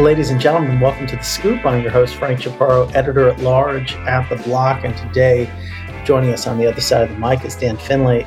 [0.00, 1.66] Ladies and gentlemen, welcome to The Scoop.
[1.66, 4.82] I'm your host, Frank Chaparro, editor at large at The Block.
[4.82, 5.52] And today,
[6.06, 8.26] joining us on the other side of the mic is Dan Finlay,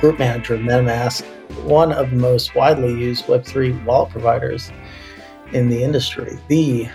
[0.00, 1.22] group manager of MetaMask,
[1.64, 4.72] one of the most widely used Web3 wallet providers
[5.52, 6.38] in the industry.
[6.48, 6.88] The,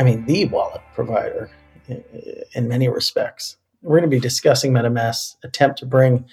[0.00, 1.48] I mean, the wallet provider
[1.86, 3.56] in many respects.
[3.82, 6.24] We're going to be discussing MetaMask's attempt to bring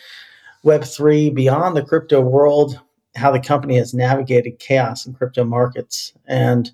[0.65, 2.81] Web3 beyond the crypto world,
[3.15, 6.71] how the company has navigated chaos in crypto markets, and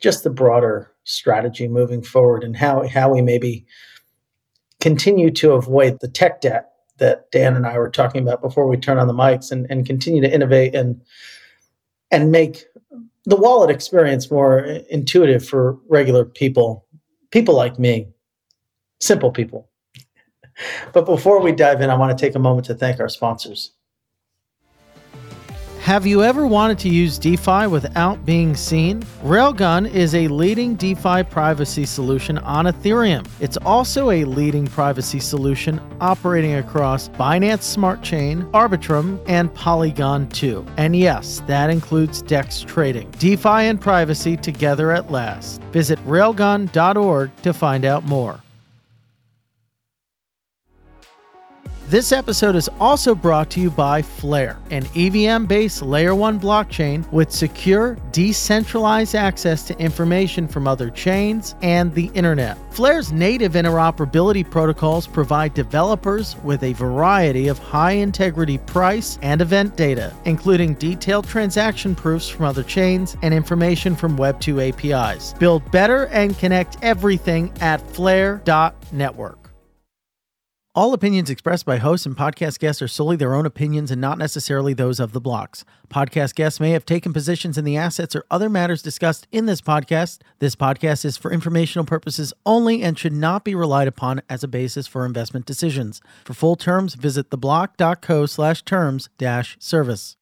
[0.00, 3.66] just the broader strategy moving forward, and how, how we maybe
[4.80, 8.76] continue to avoid the tech debt that Dan and I were talking about before we
[8.76, 11.00] turn on the mics and, and continue to innovate and
[12.10, 12.64] and make
[13.24, 16.86] the wallet experience more intuitive for regular people,
[17.32, 18.08] people like me,
[19.00, 19.68] simple people.
[20.92, 23.72] But before we dive in, I want to take a moment to thank our sponsors.
[25.86, 29.02] Have you ever wanted to use DeFi without being seen?
[29.22, 33.24] Railgun is a leading DeFi privacy solution on Ethereum.
[33.38, 40.66] It's also a leading privacy solution operating across Binance Smart Chain, Arbitrum, and Polygon too.
[40.76, 43.08] And yes, that includes DEX trading.
[43.20, 45.62] DeFi and privacy together at last.
[45.70, 48.40] Visit railgun.org to find out more.
[51.88, 57.08] This episode is also brought to you by Flare, an EVM based layer 1 blockchain
[57.12, 62.58] with secure, decentralized access to information from other chains and the internet.
[62.72, 69.76] Flare's native interoperability protocols provide developers with a variety of high integrity price and event
[69.76, 75.34] data, including detailed transaction proofs from other chains and information from Web2 APIs.
[75.34, 79.45] Build better and connect everything at flare.network.
[80.76, 84.18] All opinions expressed by hosts and podcast guests are solely their own opinions and not
[84.18, 85.64] necessarily those of the blocks.
[85.88, 89.62] Podcast guests may have taken positions in the assets or other matters discussed in this
[89.62, 90.18] podcast.
[90.38, 94.48] This podcast is for informational purposes only and should not be relied upon as a
[94.48, 96.02] basis for investment decisions.
[96.26, 100.18] For full terms, visit theblock.co slash terms dash service.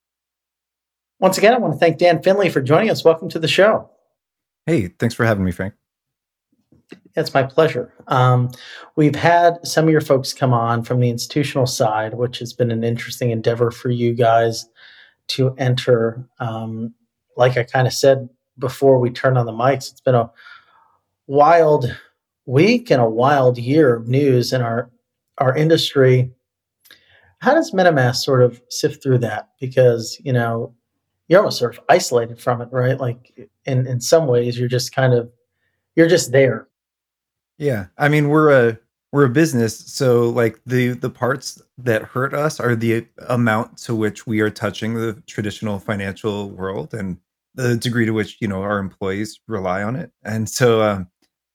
[1.19, 3.05] Once again, I want to thank Dan Finlay for joining us.
[3.05, 3.91] Welcome to the show.
[4.67, 5.75] Hey, thanks for having me, Frank.
[7.17, 7.93] It's my pleasure.
[8.09, 8.51] Um,
[8.97, 12.71] we've had some of your folks come on from the institutional side, which has been
[12.71, 14.67] an interesting endeavor for you guys
[15.29, 16.27] to enter.
[16.41, 16.95] Um,
[17.37, 18.29] like I kind of said
[18.59, 20.31] before we turned on the mics, it's been a
[21.27, 21.97] wild
[22.47, 24.91] week and a wild year of news in our
[25.39, 26.31] our industry.
[27.39, 29.49] How does MetaMask sort of sift through that?
[29.61, 30.75] Because you know
[31.29, 32.99] you're almost sort of isolated from it, right?
[32.99, 35.31] Like in in some ways, you're just kind of
[35.97, 36.69] you're just there
[37.59, 37.87] yeah.
[37.99, 38.79] I mean, we're a
[39.13, 43.95] we're a business, so like the the parts that hurt us are the amount to
[43.95, 47.19] which we are touching the traditional financial world and
[47.55, 50.11] the degree to which, you know, our employees rely on it.
[50.25, 51.09] And so um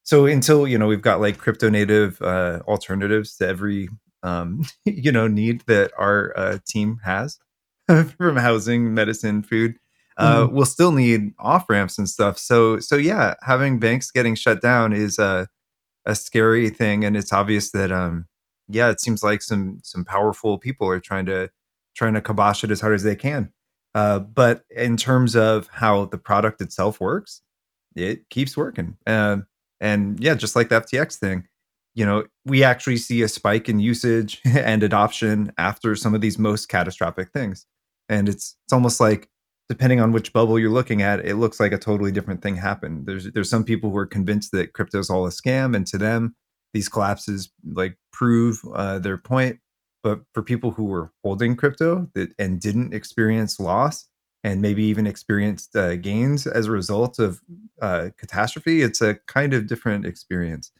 [0.04, 3.90] so until, you know, we've got like crypto native uh alternatives to every
[4.24, 7.38] um you know need that our uh, team has
[8.18, 9.78] from housing, medicine, food,
[10.18, 10.56] uh, mm-hmm.
[10.56, 12.38] we'll still need off ramps and stuff.
[12.38, 15.46] So so yeah, having banks getting shut down is uh
[16.10, 18.26] a scary thing and it's obvious that um
[18.68, 21.50] yeah it seems like some some powerful people are trying to
[21.96, 23.52] trying to kibosh it as hard as they can.
[23.94, 27.42] Uh but in terms of how the product itself works
[27.96, 28.98] it keeps working.
[29.06, 29.38] Uh,
[29.80, 31.48] and yeah just like the ftx thing
[31.96, 36.40] you know we actually see a spike in usage and adoption after some of these
[36.40, 37.66] most catastrophic things.
[38.10, 39.29] And it's it's almost like
[39.70, 43.06] depending on which bubble you're looking at, it looks like a totally different thing happened.
[43.06, 45.98] There's there's some people who are convinced that crypto is all a scam, and to
[45.98, 46.36] them,
[46.74, 49.60] these collapses like prove uh, their point.
[50.02, 54.08] But for people who were holding crypto that and didn't experience loss
[54.44, 57.42] and maybe even experienced uh, gains as a result of
[57.82, 60.72] uh, catastrophe, it's a kind of different experience.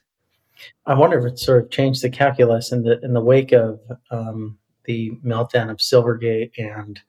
[0.86, 3.78] I wonder if it sort of changed the calculus in the in the wake of
[4.10, 7.00] um, the meltdown of Silvergate and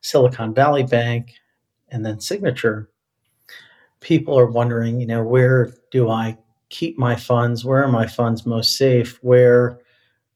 [0.00, 1.34] Silicon Valley Bank,
[1.88, 2.88] and then Signature,
[4.00, 6.36] people are wondering, you know, where do I
[6.68, 7.64] keep my funds?
[7.64, 9.18] Where are my funds most safe?
[9.22, 9.80] Where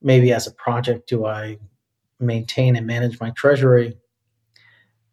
[0.00, 1.58] maybe as a project do I
[2.18, 3.96] maintain and manage my treasury?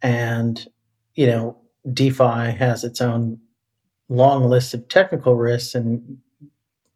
[0.01, 0.65] And,
[1.15, 1.57] you know,
[1.93, 3.39] DeFi has its own
[4.07, 6.17] long list of technical risks and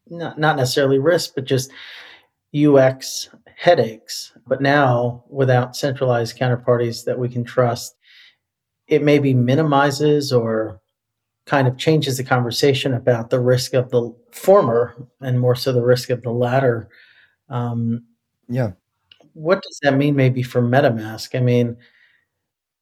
[0.10, 1.72] not, not necessarily risks, but just
[2.56, 3.30] UX
[3.64, 4.34] headaches.
[4.46, 7.96] But now, without centralized counterparties that we can trust,
[8.88, 10.82] it maybe minimizes or
[11.46, 15.82] kind of changes the conversation about the risk of the former and more so the
[15.82, 16.90] risk of the latter.
[17.48, 18.04] Um,
[18.50, 18.72] yeah.
[19.32, 21.34] What does that mean maybe for MetaMask?
[21.34, 21.78] I mean,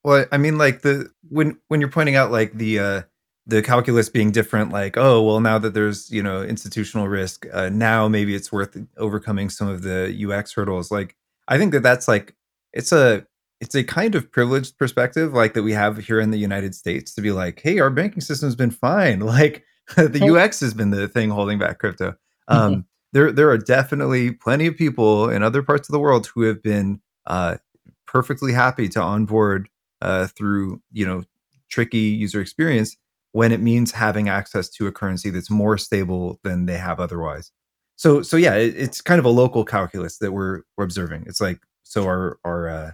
[0.03, 3.01] well, I mean, like the when when you're pointing out like the uh,
[3.47, 7.69] the calculus being different like oh well now that there's you know institutional risk uh,
[7.69, 10.91] now maybe it's worth overcoming some of the ux hurdles.
[10.91, 11.15] Like
[11.47, 12.35] i think that that's like
[12.73, 13.25] it's a
[13.59, 17.13] it's a kind of privileged perspective like that we have here in the united states
[17.15, 19.19] to be like hey our banking system's been fine.
[19.25, 19.65] Like
[19.95, 22.15] the ux has been the thing holding back crypto.
[22.47, 22.79] Um, mm-hmm.
[23.13, 26.61] there there are definitely plenty of people in other parts of the world who have
[26.61, 27.57] been uh,
[28.05, 29.69] perfectly happy to onboard
[30.01, 31.23] uh, through you know
[31.69, 32.97] tricky user experience
[33.33, 37.51] when it means having access to a currency that's more stable than they have otherwise.
[37.95, 41.25] So so yeah, it, it's kind of a local calculus that we're we're observing.
[41.27, 42.91] It's like so our our uh,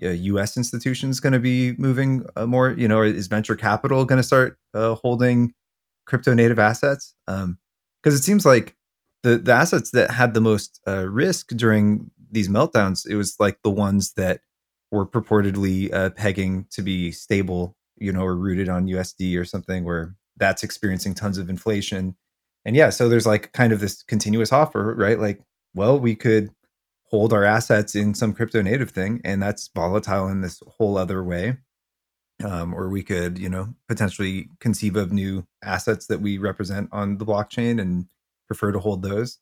[0.00, 0.56] U.S.
[0.56, 2.70] institutions going to be moving uh, more.
[2.70, 5.52] You know, is venture capital going to start uh, holding
[6.06, 7.14] crypto native assets?
[7.26, 7.58] Because um,
[8.04, 8.76] it seems like
[9.22, 13.58] the the assets that had the most uh, risk during these meltdowns, it was like
[13.62, 14.40] the ones that
[14.90, 19.84] were purportedly uh, pegging to be stable you know, or rooted on USD or something
[19.84, 22.16] where that's experiencing tons of inflation.
[22.64, 25.18] And yeah, so there's like kind of this continuous offer, right?
[25.18, 25.40] Like,
[25.74, 26.50] well, we could
[27.04, 31.22] hold our assets in some crypto native thing and that's volatile in this whole other
[31.22, 31.56] way.
[32.44, 37.18] Um, or we could, you know, potentially conceive of new assets that we represent on
[37.18, 38.06] the blockchain and
[38.46, 39.38] prefer to hold those.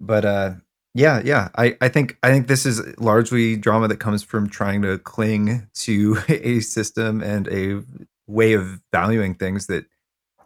[0.00, 0.54] But uh
[0.94, 1.48] yeah, yeah.
[1.56, 5.68] I, I think I think this is largely drama that comes from trying to cling
[5.74, 7.82] to a system and a
[8.26, 9.86] way of valuing things that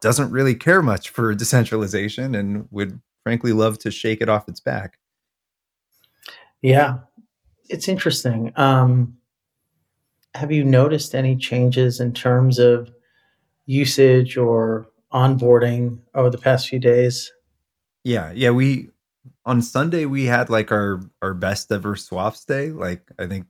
[0.00, 4.60] doesn't really care much for decentralization and would frankly love to shake it off its
[4.60, 4.98] back.
[6.60, 6.98] Yeah,
[7.68, 8.52] it's interesting.
[8.56, 9.16] Um,
[10.34, 12.90] have you noticed any changes in terms of
[13.66, 17.32] usage or onboarding over the past few days?
[18.02, 18.90] Yeah, yeah, we
[19.46, 22.70] on Sunday we had like our our best ever swaps day.
[22.70, 23.46] Like I think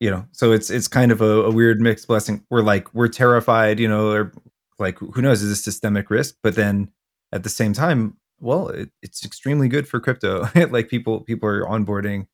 [0.00, 2.44] you know, so it's it's kind of a, a weird mixed blessing.
[2.50, 4.32] We're like we're terrified, you know, or
[4.78, 6.90] like who knows is a systemic risk, but then
[7.32, 10.48] at the same time, well, it, it's extremely good for crypto.
[10.70, 12.26] like people people are onboarding,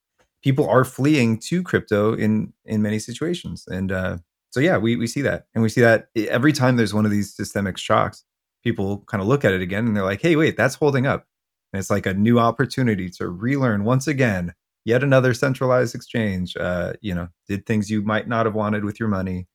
[0.43, 4.19] people are fleeing to crypto in in many situations, and uh,
[4.51, 7.13] so yeah, we we see that, and we see that every time there's one of
[7.13, 8.25] these systemic shocks,
[8.63, 11.27] people kind of look at it again and they're like, hey, wait, that's holding up
[11.73, 14.55] and it's like a new opportunity to relearn once again
[14.85, 18.99] yet another centralized exchange uh, you know did things you might not have wanted with
[18.99, 19.47] your money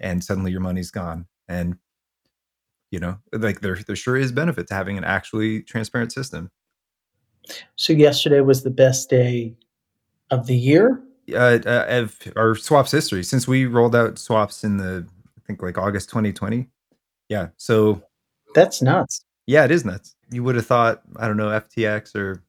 [0.00, 1.26] and suddenly your money's gone.
[1.48, 1.76] And
[2.90, 6.50] you know like there there sure is benefit to having an actually transparent system.
[7.76, 9.56] So yesterday was the best day
[10.30, 11.02] of the year?
[11.32, 15.06] Uh, uh, of our swaps history since we rolled out swaps in the
[15.38, 16.68] i think like august 2020
[17.28, 18.02] yeah so
[18.54, 19.24] that's nuts.
[19.46, 20.16] Yeah, it is nuts.
[20.32, 22.42] You would have thought, I don't know, FTX or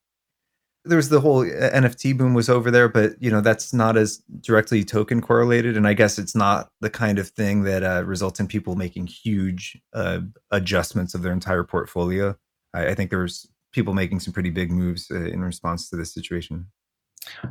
[0.86, 3.96] there was the whole uh, NFT boom was over there, but you know that's not
[3.96, 8.04] as directly token correlated, and I guess it's not the kind of thing that uh,
[8.04, 10.20] results in people making huge uh,
[10.52, 12.36] adjustments of their entire portfolio.
[12.74, 15.96] I, I think there was people making some pretty big moves uh, in response to
[15.96, 16.68] this situation.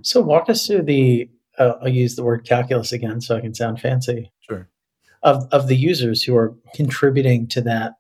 [0.03, 1.31] So walk us through the.
[1.59, 4.31] Uh, I'll use the word calculus again, so I can sound fancy.
[4.41, 4.69] Sure.
[5.23, 7.95] Of of the users who are contributing to that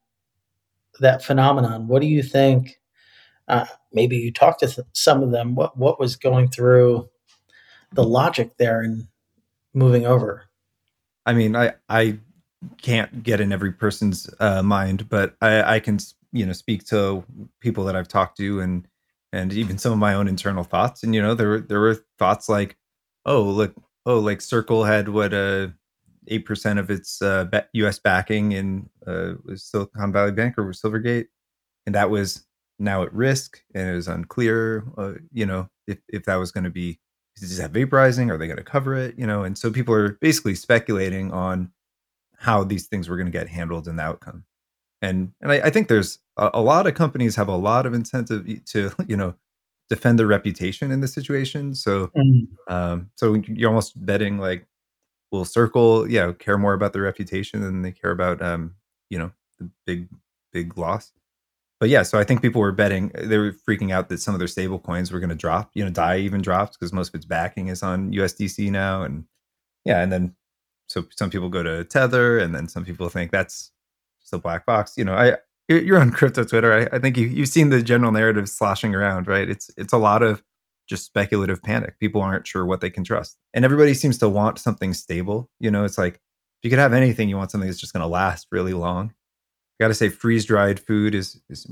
[1.00, 1.88] that phenomenon.
[1.88, 2.78] What do you think?
[3.48, 5.54] Uh, maybe you talked to th- some of them.
[5.54, 7.08] What what was going through
[7.92, 9.08] the logic there and
[9.74, 10.44] moving over?
[11.26, 12.18] I mean, I I
[12.80, 15.98] can't get in every person's uh, mind, but I, I can
[16.32, 17.24] you know speak to
[17.60, 18.86] people that I've talked to and
[19.32, 21.02] and even some of my own internal thoughts.
[21.02, 22.76] And you know, there there were thoughts like,
[23.24, 23.74] oh look,
[24.06, 25.68] oh like Circle had what a uh,
[26.28, 27.98] eight percent of its uh, U.S.
[27.98, 31.26] backing in uh, Silicon Valley Bank or Silvergate,
[31.86, 32.46] and that was
[32.78, 36.64] now at risk, and it was unclear, uh, you know, if if that was going
[36.64, 36.98] to be
[37.40, 38.30] is that vaporizing?
[38.30, 39.18] Are they going to cover it?
[39.18, 41.70] You know, and so people are basically speculating on
[42.36, 44.44] how these things were going to get handled in the outcome.
[45.00, 47.94] And and I, I think there's a, a, lot of companies have a lot of
[47.94, 49.34] incentive to you know
[49.88, 51.74] defend their reputation in this situation.
[51.74, 52.46] So mm.
[52.68, 54.66] um, so you're almost betting like
[55.32, 58.74] will circle yeah care more about their reputation than they care about um
[59.10, 60.08] you know the big
[60.52, 61.12] big loss.
[61.80, 64.38] But yeah so i think people were betting they were freaking out that some of
[64.38, 67.16] their stable coins were going to drop you know dai even dropped because most of
[67.16, 69.24] its backing is on usdc now and
[69.84, 70.32] yeah and then
[70.86, 73.72] so some people go to tether and then some people think that's
[74.20, 75.36] just a black box you know i
[75.68, 79.26] you're on crypto twitter i, I think you, you've seen the general narrative sloshing around
[79.26, 79.48] right?
[79.48, 80.40] It's it's a lot of
[80.88, 81.98] just speculative panic.
[81.98, 83.38] People aren't sure what they can trust.
[83.54, 85.48] And everybody seems to want something stable.
[85.60, 88.02] You know, it's like if you could have anything, you want something that's just going
[88.02, 89.08] to last really long.
[89.08, 91.66] I Got to say, freeze dried food is, is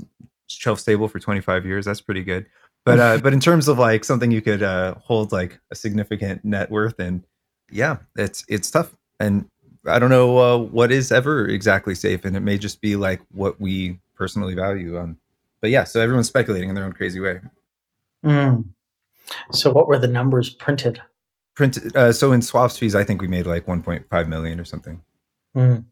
[0.47, 1.85] shelf stable for 25 years.
[1.85, 2.45] That's pretty good.
[2.83, 6.43] But uh, but in terms of like something you could uh, hold like a significant
[6.43, 7.23] net worth in,
[7.71, 8.95] yeah, it's it's tough.
[9.19, 9.45] And
[9.85, 13.21] I don't know uh, what is ever exactly safe, and it may just be like
[13.31, 14.99] what we personally value.
[14.99, 15.17] Um,
[15.61, 17.39] but yeah, so everyone's speculating in their own crazy way.
[18.25, 18.65] Mm.
[19.51, 21.01] So, what were the numbers printed?
[21.55, 21.95] Printed.
[21.95, 25.01] Uh, so in swaps fees, I think we made like 1.5 million or something.
[25.55, 25.85] Mm.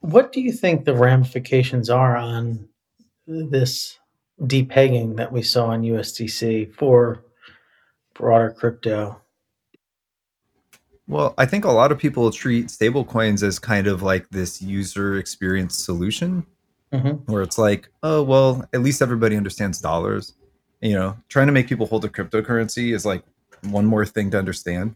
[0.00, 2.68] What do you think the ramifications are on
[3.26, 3.98] this
[4.40, 7.24] depegging that we saw in USDC for
[8.14, 9.20] broader crypto?
[11.06, 15.18] Well, I think a lot of people treat stablecoins as kind of like this user
[15.18, 16.46] experience solution
[16.92, 17.32] Mm-hmm.
[17.32, 20.34] where it's like, oh, well, at least everybody understands dollars.
[20.82, 23.22] You know, trying to make people hold a cryptocurrency is like
[23.62, 24.94] one more thing to understand.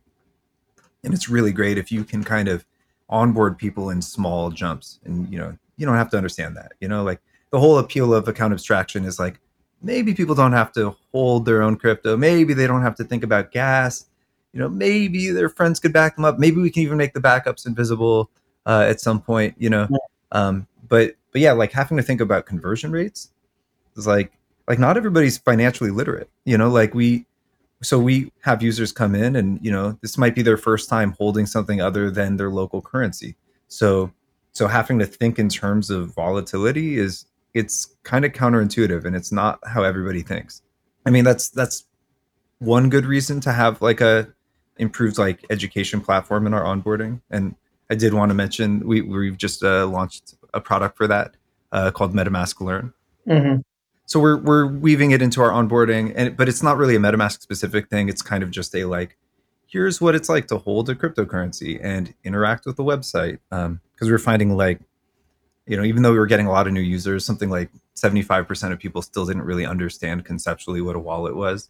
[1.04, 2.66] And it's really great if you can kind of
[3.08, 6.72] onboard people in small jumps and, you know, you don't have to understand that.
[6.80, 9.38] You know, like the whole appeal of account abstraction is like
[9.82, 12.16] maybe people don't have to hold their own crypto.
[12.16, 14.06] Maybe they don't have to think about gas.
[14.52, 16.38] You know, maybe their friends could back them up.
[16.38, 18.30] Maybe we can even make the backups invisible
[18.64, 19.54] uh, at some point.
[19.58, 19.88] You know,
[20.32, 23.30] um, but but yeah, like having to think about conversion rates
[23.96, 24.32] is like
[24.68, 26.28] like not everybody's financially literate.
[26.44, 27.26] You know, like we
[27.82, 31.14] so we have users come in and you know this might be their first time
[31.18, 33.36] holding something other than their local currency.
[33.68, 34.10] So
[34.52, 39.32] so having to think in terms of volatility is it's kind of counterintuitive and it's
[39.32, 40.62] not how everybody thinks.
[41.04, 41.84] I mean that's that's
[42.58, 44.28] one good reason to have like a
[44.78, 47.54] improved like education platform in our onboarding and
[47.90, 51.36] I did want to mention we we've just uh, launched a product for that
[51.72, 52.92] uh, called MetaMask Learn.
[53.28, 53.60] Mm-hmm.
[54.06, 57.40] So we're we're weaving it into our onboarding, and but it's not really a MetaMask
[57.42, 58.08] specific thing.
[58.08, 59.16] It's kind of just a like,
[59.66, 63.38] here's what it's like to hold a cryptocurrency and interact with the website.
[63.50, 64.80] Because um, we we're finding like,
[65.66, 68.22] you know, even though we were getting a lot of new users, something like seventy
[68.22, 71.68] five percent of people still didn't really understand conceptually what a wallet was.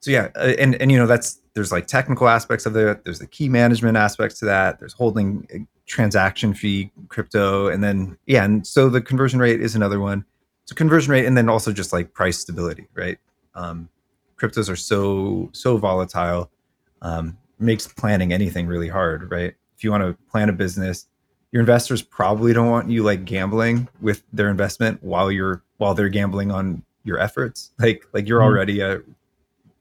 [0.00, 3.04] So yeah, uh, and and you know that's there's like technical aspects of it.
[3.04, 4.78] There's the key management aspects to that.
[4.78, 9.74] There's holding uh, transaction fee crypto, and then yeah, and so the conversion rate is
[9.74, 10.24] another one.
[10.66, 13.18] So conversion rate, and then also just like price stability, right?
[13.54, 13.88] Um,
[14.36, 16.50] cryptos are so so volatile,
[17.02, 19.54] um, makes planning anything really hard, right?
[19.76, 21.06] If you want to plan a business,
[21.52, 26.08] your investors probably don't want you like gambling with their investment while you're while they're
[26.08, 27.70] gambling on your efforts.
[27.78, 28.54] Like like you're mm-hmm.
[28.54, 29.02] already a,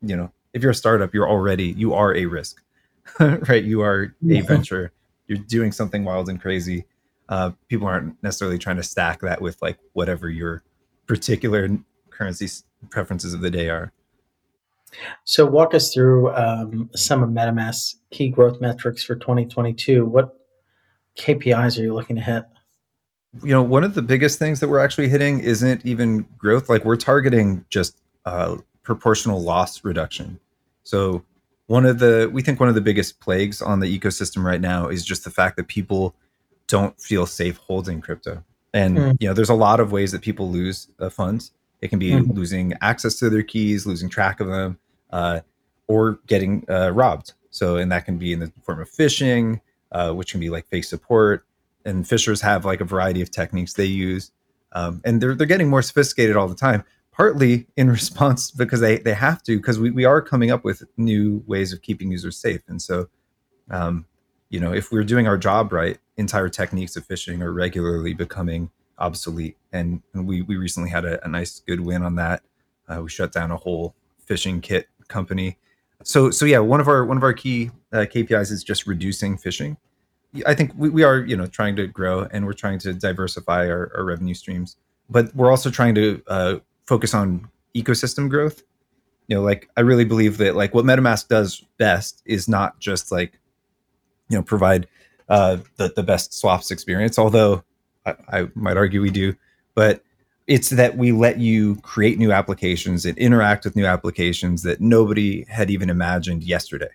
[0.02, 2.62] you know, if you're a startup, you're already you are a risk,
[3.20, 3.64] right?
[3.64, 4.92] You are a venture
[5.28, 6.86] you're doing something wild and crazy
[7.30, 10.62] uh, people aren't necessarily trying to stack that with like whatever your
[11.08, 11.70] particular
[12.10, 12.48] currency
[12.90, 13.92] preferences of the day are?
[15.24, 20.38] So walk us through um, some of MetaMask's key growth metrics for 2022 what
[21.18, 22.44] kpis are you looking to hit?
[23.44, 26.70] You know one of the biggest things that we're actually hitting isn't even growth.
[26.70, 30.40] Like we're targeting just uh, proportional loss reduction.
[30.84, 31.24] So
[31.68, 34.88] one of the we think one of the biggest plagues on the ecosystem right now
[34.88, 36.16] is just the fact that people
[36.68, 38.44] don't feel safe holding crypto
[38.74, 39.18] and mm.
[39.20, 41.52] you know there's a lot of ways that people lose uh, funds.
[41.82, 42.32] It can be mm-hmm.
[42.32, 44.80] losing access to their keys losing track of them
[45.12, 45.42] uh,
[45.88, 47.34] or getting uh, robbed.
[47.50, 49.60] So and that can be in the form of phishing
[49.94, 51.46] uh, which can be like fake support.
[51.86, 54.32] And fishers have like a variety of techniques they use.
[54.72, 58.98] Um, and they're, they're getting more sophisticated all the time partly in response because they,
[58.98, 62.38] they have to because we, we are coming up with new ways of keeping users
[62.38, 62.62] safe.
[62.68, 63.08] And so
[63.70, 64.06] um,
[64.54, 68.70] you know if we're doing our job right entire techniques of phishing are regularly becoming
[68.98, 69.58] obsolete.
[69.72, 72.44] And, and we, we recently had a, a nice good win on that.
[72.88, 73.96] Uh, we shut down a whole
[74.28, 75.58] phishing kit company.
[76.04, 79.38] So so yeah one of our one of our key uh, kpis is just reducing
[79.38, 79.78] phishing
[80.46, 83.70] i think we, we are you know trying to grow and we're trying to diversify
[83.70, 84.76] our, our revenue streams
[85.10, 86.56] but we're also trying to uh,
[86.86, 88.64] focus on ecosystem growth.
[89.28, 93.10] You know like i really believe that like what metamask does best is not just
[93.10, 93.40] like
[94.30, 94.88] you know provide
[95.30, 97.64] uh the, the best swaps experience although
[98.06, 99.36] I, I might argue we do
[99.76, 100.04] but
[100.46, 105.46] it's that we let you create new applications and interact with new applications that nobody
[105.46, 106.90] had even imagined yesterday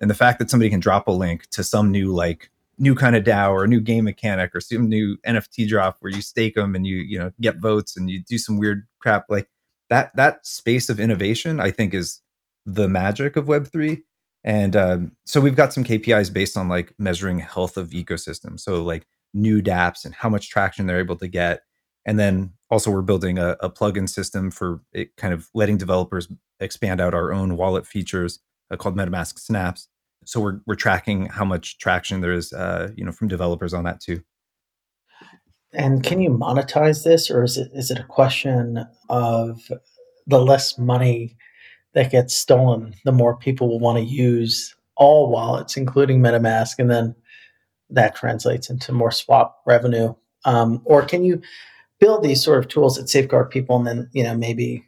[0.00, 3.16] and the fact that somebody can drop a link to some new like new kind
[3.16, 6.54] of DAO or a new game mechanic or some new NFT drop where you stake
[6.54, 9.48] them and you you know get votes and you do some weird crap like
[9.90, 12.20] that that space of innovation I think is
[12.66, 14.02] the magic of Web three.
[14.44, 18.60] And um, so we've got some KPIs based on like measuring health of ecosystems.
[18.60, 21.62] So like new dApps and how much traction they're able to get.
[22.04, 26.28] And then also we're building a, a plugin system for it kind of letting developers
[26.60, 29.88] expand out our own wallet features uh, called MetaMask Snaps
[30.24, 33.84] so we're we're tracking how much traction there is, uh, you know, from developers on
[33.84, 34.22] that too.
[35.72, 39.60] And can you monetize this, or is it is it a question of
[40.26, 41.36] the less money
[41.94, 46.90] that gets stolen, the more people will want to use all wallets, including MetaMask, and
[46.90, 47.14] then
[47.90, 50.14] that translates into more swap revenue?
[50.44, 51.40] Um, or can you
[52.00, 54.84] build these sort of tools that safeguard people and then, you know, maybe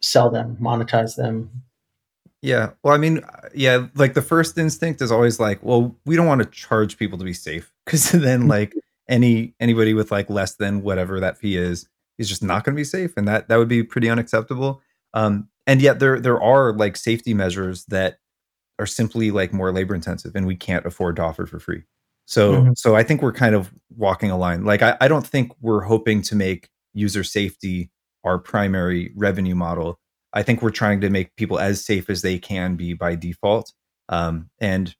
[0.00, 1.50] sell them, monetize them?
[2.42, 2.70] Yeah.
[2.82, 3.24] Well, I mean,
[3.54, 7.18] yeah, like the first instinct is always like, well, we don't want to charge people
[7.18, 8.74] to be safe because then like
[9.08, 11.88] any anybody with like less than whatever that fee is
[12.18, 14.80] is just not going to be safe and that that would be pretty unacceptable.
[15.14, 18.18] Um and yet there there are like safety measures that
[18.78, 21.82] are simply like more labor intensive and we can't afford to offer for free.
[22.26, 22.72] So mm-hmm.
[22.76, 24.64] so I think we're kind of walking a line.
[24.64, 27.90] Like I, I don't think we're hoping to make user safety
[28.24, 30.00] our primary revenue model.
[30.32, 33.72] I think we're trying to make people as safe as they can be by default.
[34.08, 34.94] Um, and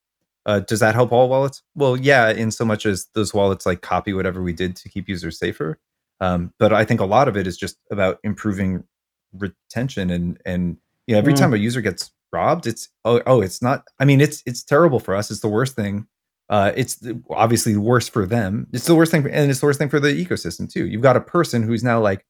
[0.47, 1.63] uh, does that help all wallets?
[1.75, 5.09] Well, yeah, in so much as those wallets like copy whatever we did to keep
[5.09, 5.79] users safer.
[6.21, 8.85] Um, but I think a lot of it is just about improving
[9.33, 11.39] retention and and you know every mm.
[11.39, 13.87] time a user gets robbed, it's oh oh it's not.
[14.01, 15.31] I mean it's it's terrible for us.
[15.31, 16.07] It's the worst thing.
[16.49, 18.69] Uh, it's obviously worse for them.
[18.73, 20.87] It's the worst thing, for, and it's the worst thing for the ecosystem too.
[20.87, 22.25] You've got a person who's now like,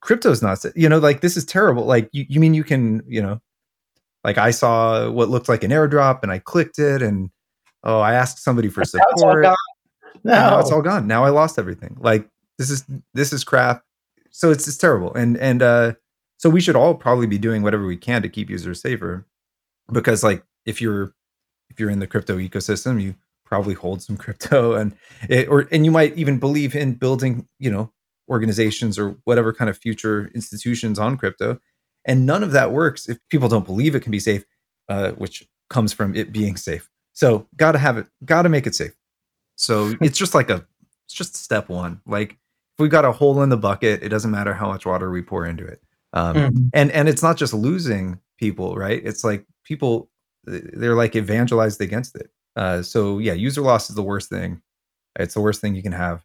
[0.00, 1.84] crypto's not, you know, like this is terrible.
[1.84, 3.40] Like you, you mean you can, you know,
[4.24, 7.30] like I saw what looked like an airdrop and I clicked it and
[7.82, 9.46] oh, I asked somebody for support.
[10.22, 10.32] No.
[10.32, 11.06] Now it's all gone.
[11.06, 11.96] Now I lost everything.
[11.98, 12.84] Like this is
[13.14, 13.82] this is crap.
[14.30, 15.14] So it's it's terrible.
[15.14, 15.94] And and uh
[16.40, 19.26] so we should all probably be doing whatever we can to keep users safer.
[19.92, 21.12] Because like if you're
[21.68, 24.96] if you're in the crypto ecosystem, you probably hold some crypto and
[25.28, 27.92] it, or and you might even believe in building, you know,
[28.28, 31.60] organizations or whatever kind of future institutions on crypto
[32.04, 34.44] and none of that works if people don't believe it can be safe,
[34.88, 36.88] uh, which comes from it being safe.
[37.12, 38.94] So got to have it, got to make it safe.
[39.56, 40.66] So it's just like a,
[41.04, 42.00] it's just step one.
[42.06, 45.10] Like if we got a hole in the bucket, it doesn't matter how much water
[45.10, 45.82] we pour into it.
[46.12, 46.66] Um, mm-hmm.
[46.74, 49.00] And and it's not just losing people, right?
[49.04, 50.10] It's like people
[50.44, 52.30] they're like evangelized against it.
[52.56, 54.60] Uh, so yeah, user loss is the worst thing.
[55.18, 56.24] It's the worst thing you can have.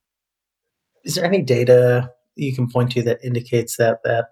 [1.04, 4.30] Is there any data you can point to that indicates that that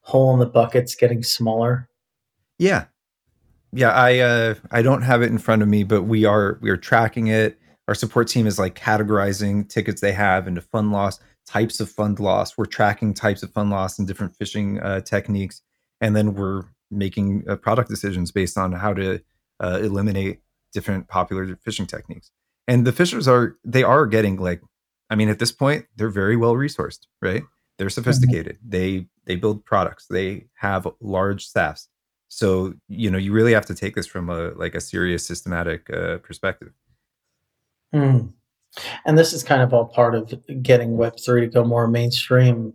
[0.00, 1.88] hole in the bucket's getting smaller?
[2.58, 2.86] Yeah.
[3.72, 6.70] Yeah, I uh I don't have it in front of me, but we are we
[6.70, 7.58] are tracking it.
[7.86, 12.20] Our support team is like categorizing tickets they have into fund loss, types of fund
[12.20, 12.58] loss.
[12.58, 15.62] We're tracking types of fund loss and different phishing uh, techniques,
[16.00, 19.20] and then we're making uh, product decisions based on how to
[19.60, 20.40] uh, eliminate
[20.72, 22.30] different popular phishing techniques.
[22.66, 24.60] And the fishers are they are getting like,
[25.08, 27.42] I mean, at this point, they're very well resourced, right?
[27.78, 27.94] They're mm-hmm.
[27.94, 28.56] sophisticated.
[28.56, 28.70] Mm-hmm.
[28.70, 30.06] They they build products.
[30.06, 31.88] They have large staffs.
[32.28, 35.88] So you know you really have to take this from a like a serious systematic
[35.90, 36.72] uh, perspective.
[37.94, 38.34] Mm.
[39.04, 42.72] And this is kind of all part of getting Web three to go more mainstream.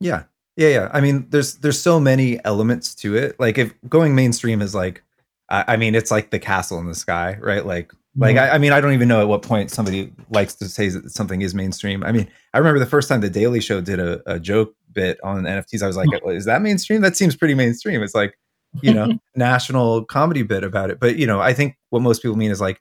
[0.00, 0.24] Yeah,
[0.56, 0.90] yeah, yeah.
[0.92, 3.38] I mean, there's there's so many elements to it.
[3.38, 5.02] Like if going mainstream is like,
[5.48, 7.64] I, I mean, it's like the castle in the sky, right?
[7.64, 8.44] Like like, mm-hmm.
[8.44, 11.10] I, I, mean, I don't even know at what point somebody likes to say that
[11.10, 12.04] something is mainstream.
[12.04, 15.18] I mean, I remember the first time the Daily Show did a, a joke bit
[15.24, 15.82] on NFTs.
[15.82, 16.30] I was like, mm-hmm.
[16.30, 17.00] is that mainstream?
[17.00, 18.02] That seems pretty mainstream.
[18.02, 18.38] It's like,
[18.82, 21.00] you know, national comedy bit about it.
[21.00, 22.80] But, you know, I think what most people mean is like,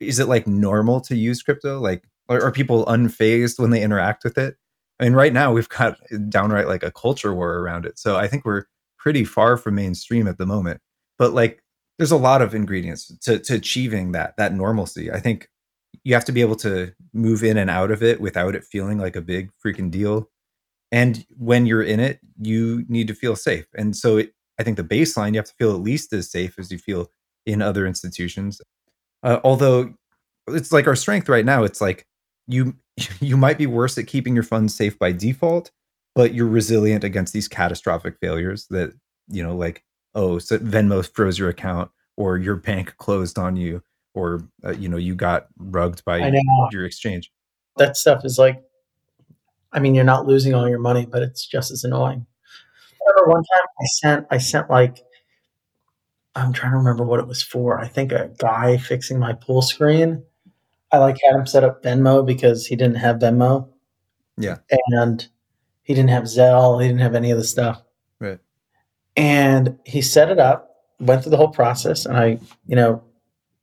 [0.00, 1.80] is it like normal to use crypto?
[1.80, 4.56] Like, are, are people unfazed when they interact with it?
[5.00, 7.98] I mean, right now we've got downright like a culture war around it.
[7.98, 8.64] So I think we're
[8.98, 10.80] pretty far from mainstream at the moment.
[11.18, 11.62] But like
[11.98, 15.10] there's a lot of ingredients to, to achieving that that normalcy.
[15.10, 15.48] I think
[16.04, 18.98] you have to be able to move in and out of it without it feeling
[18.98, 20.30] like a big freaking deal.
[20.90, 23.66] And when you're in it, you need to feel safe.
[23.76, 26.58] And so it, I think the baseline you have to feel at least as safe
[26.58, 27.10] as you feel
[27.46, 28.60] in other institutions.
[29.22, 29.92] Uh, although
[30.48, 32.06] it's like our strength right now, it's like
[32.46, 32.74] you
[33.20, 35.70] you might be worse at keeping your funds safe by default,
[36.14, 38.92] but you're resilient against these catastrophic failures that
[39.28, 43.82] you know like oh, so Venmo froze your account or your bank closed on you
[44.14, 46.32] or uh, you know you got rugged by
[46.70, 47.30] your exchange.
[47.76, 48.60] That stuff is like,
[49.72, 52.26] I mean, you're not losing all your money, but it's just as annoying.
[53.06, 55.04] I remember one time I sent I sent like
[56.38, 57.78] I'm trying to remember what it was for.
[57.78, 60.22] I think a guy fixing my pool screen.
[60.92, 63.68] I like had him set up Venmo because he didn't have Venmo.
[64.38, 64.58] Yeah.
[64.90, 65.26] And
[65.82, 66.80] he didn't have Zelle.
[66.80, 67.82] He didn't have any of the stuff.
[68.20, 68.38] Right.
[69.16, 73.02] And he set it up, went through the whole process, and I, you know,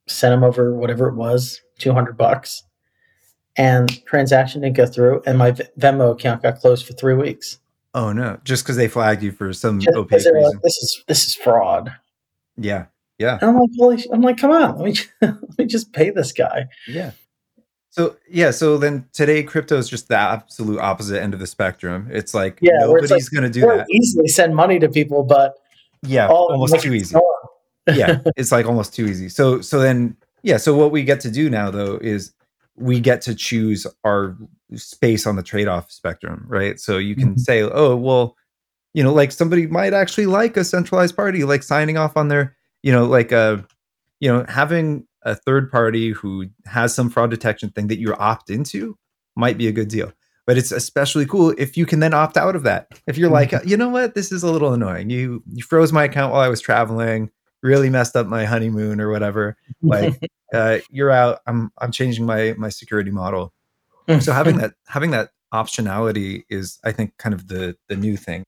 [0.07, 2.63] sent him over whatever it was, 200 bucks.
[3.57, 7.57] And transaction didn't go through, and my Venmo account got closed for three weeks.
[7.93, 8.37] Oh no!
[8.43, 10.43] Just because they flagged you for some Just opaque reason.
[10.43, 11.95] Like, this is this is fraud.
[12.57, 12.85] Yeah,
[13.17, 13.39] yeah.
[13.41, 14.03] And I'm like, holy!
[14.11, 16.65] I'm like, come on, let me let me just pay this guy.
[16.87, 17.11] Yeah.
[17.89, 22.09] So yeah, so then today crypto is just the absolute opposite end of the spectrum.
[22.11, 23.87] It's like yeah, nobody's like, going to do that.
[23.89, 25.55] Easily send money to people, but
[26.01, 27.15] yeah, almost too easy.
[27.87, 29.29] yeah, it's like almost too easy.
[29.29, 30.57] So so then Yeah.
[30.57, 32.31] So what we get to do now, though, is
[32.75, 34.37] we get to choose our
[34.75, 36.79] space on the trade-off spectrum, right?
[36.79, 37.39] So you can mm-hmm.
[37.39, 38.35] say, oh, well,
[38.95, 42.55] you know, like somebody might actually like a centralized party, like signing off on their,
[42.81, 43.61] you know, like a, uh,
[44.21, 48.49] you know, having a third party who has some fraud detection thing that you opt
[48.49, 48.97] into
[49.35, 50.13] might be a good deal.
[50.47, 52.87] But it's especially cool if you can then opt out of that.
[53.05, 53.67] If you're like, mm-hmm.
[53.67, 55.09] you know what, this is a little annoying.
[55.09, 57.31] You you froze my account while I was traveling,
[57.61, 59.57] really messed up my honeymoon or whatever.
[59.81, 60.17] Like,
[60.53, 61.39] uh, you're out.
[61.47, 63.51] I'm I'm changing my my security model.
[64.21, 68.45] so having that having that optionality is, I think, kind of the the new thing.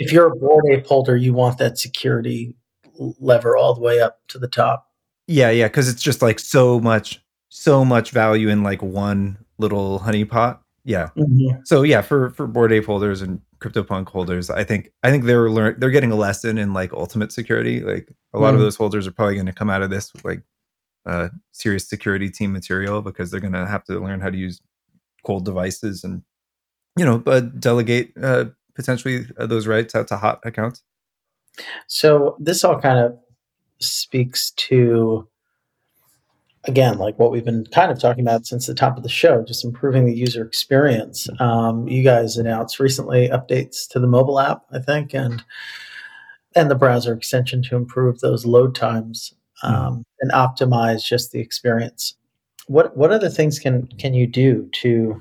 [0.00, 2.56] If you're a Bored Ape holder, you want that security
[2.98, 4.88] lever all the way up to the top.
[5.26, 10.00] Yeah, yeah, because it's just like so much, so much value in like one little
[10.00, 10.58] honeypot.
[10.84, 11.10] Yeah.
[11.16, 11.60] Mm-hmm.
[11.64, 15.50] So yeah, for for Bored Ape holders and CryptoPunk holders, I think I think they're
[15.50, 17.80] learn they're getting a lesson in like ultimate security.
[17.80, 18.56] Like a lot mm-hmm.
[18.56, 20.42] of those holders are probably going to come out of this with like
[21.06, 24.62] uh, serious security team material because they're going to have to learn how to use
[25.24, 26.22] cold devices and
[26.98, 28.46] you know, but delegate uh,
[28.80, 30.82] potentially uh, those rights out to hot accounts.
[31.86, 33.18] So this all kind of
[33.78, 35.26] speaks to
[36.64, 39.42] again like what we've been kind of talking about since the top of the show
[39.42, 44.64] just improving the user experience um, you guys announced recently updates to the mobile app
[44.70, 45.42] i think and
[46.54, 50.00] and the browser extension to improve those load times um, mm-hmm.
[50.20, 52.14] and optimize just the experience
[52.66, 55.18] what what other things can can you do to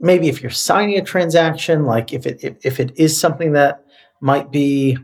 [0.00, 3.84] maybe if you're signing a transaction like if it if, if it is something that
[4.20, 4.96] might be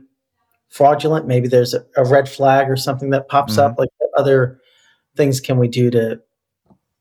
[0.69, 3.73] fraudulent maybe there's a, a red flag or something that pops mm-hmm.
[3.73, 4.59] up like other
[5.17, 6.21] things can we do to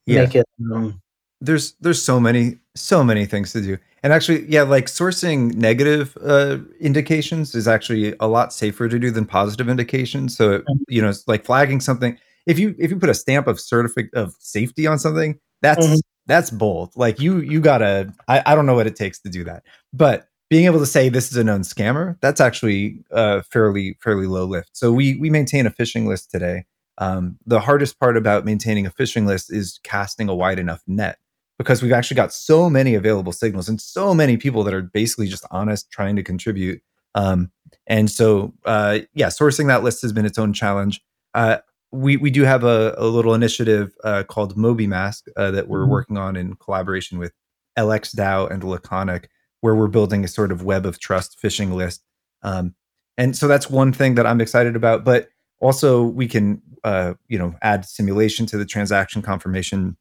[0.06, 0.22] yeah.
[0.22, 1.02] make it um,
[1.42, 6.18] there's there's so many so many things to do and actually yeah like sourcing negative
[6.24, 10.84] uh, indications is actually a lot safer to do than positive indications so it, mm-hmm.
[10.88, 14.14] you know it's like flagging something if you if you put a stamp of certificate
[14.14, 16.00] of safety on something that's mm-hmm.
[16.28, 16.92] That's bold.
[16.96, 19.64] Like you you gotta I, I don't know what it takes to do that.
[19.94, 24.28] But being able to say this is a known scammer that's actually uh, fairly fairly
[24.28, 24.70] low lift.
[24.74, 26.66] So we we maintain a phishing list today.
[26.98, 31.18] Um, the hardest part about maintaining a phishing list is casting a wide enough net
[31.58, 35.28] because we've actually got so many available signals and so many people that are basically
[35.28, 36.82] just honest trying to contribute.
[37.16, 37.52] Um,
[37.88, 41.02] and so uh, yeah sourcing that list has been its own challenge.
[41.34, 41.58] Uh,
[41.92, 45.92] we we do have a, a little initiative uh, called MobyMask uh, that we're mm-hmm.
[45.92, 47.34] working on in collaboration with
[47.78, 49.30] LXDAO and Laconic
[49.66, 52.04] where we're building a sort of web of trust phishing list.
[52.44, 52.76] Um,
[53.18, 55.04] and so that's one thing that I'm excited about.
[55.04, 59.98] But also, we can uh, you know add simulation to the transaction confirmation,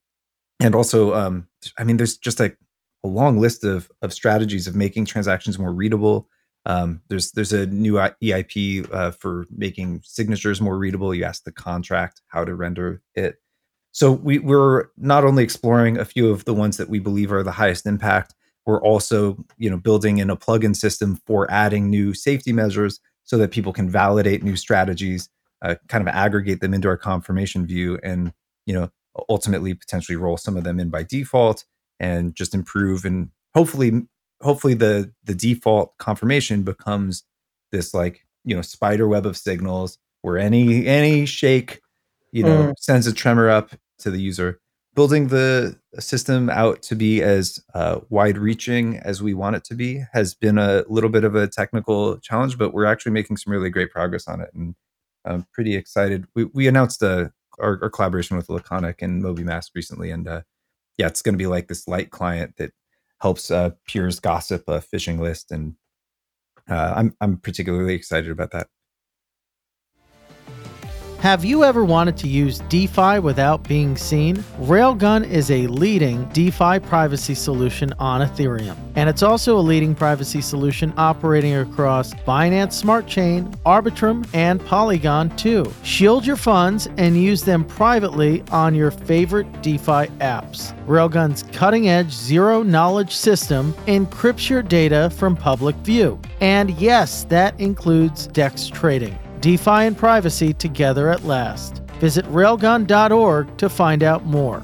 [0.61, 2.59] and also, um, I mean, there's just like
[3.05, 6.29] a long list of of strategies of making transactions more readable.
[6.67, 11.15] Um, there's there's a new EIP uh, for making signatures more readable.
[11.15, 13.37] You ask the contract how to render it.
[13.93, 17.45] So we, we're not only exploring a few of the ones that we believe are
[17.45, 18.35] the highest impact,
[18.67, 23.39] we're also, you know, building in a plugin system for adding new safety measures so
[23.39, 25.29] that people can validate new strategies,
[25.63, 28.33] uh, kind of aggregate them into our confirmation view, and
[28.67, 28.91] you know,
[29.29, 31.65] ultimately potentially roll some of them in by default
[32.01, 34.03] and just improve and hopefully,
[34.45, 37.25] hopefully the the default confirmation becomes
[37.73, 41.81] this like you know spider web of signals where any any shake
[42.31, 42.75] you know mm.
[42.79, 44.61] sends a tremor up to the user
[44.95, 49.75] building the system out to be as uh, wide reaching as we want it to
[49.75, 53.53] be has been a little bit of a technical challenge, but we're actually making some
[53.53, 54.51] really great progress on it.
[54.55, 54.75] And
[55.25, 56.27] I'm pretty excited.
[56.35, 57.29] We, we announced uh,
[57.59, 60.11] our, our, collaboration with Laconic and MobyMask recently.
[60.11, 60.43] And uh,
[60.99, 62.73] yeah, it's going to be like this light client that
[63.25, 65.51] helps uh, peers gossip a phishing list.
[65.51, 65.77] And
[66.69, 68.67] uh, I'm, I'm particularly excited about that.
[71.25, 74.37] Have you ever wanted to use DeFi without being seen?
[74.61, 80.43] Railgun is a leading DeFi privacy solution on Ethereum, and it's also a leading privacy
[80.43, 85.65] solution operating across Binance Smart Chain, Arbitrum, and Polygon too.
[85.83, 90.79] Shield your funds and use them privately on your favorite DeFi apps.
[90.87, 96.21] Railgun's cutting edge zero knowledge system encrypts your data from public view.
[96.43, 99.19] And yes, that includes DEX trading.
[99.41, 101.83] DeFi and privacy together at last.
[102.01, 104.63] Visit railgun.org to find out more.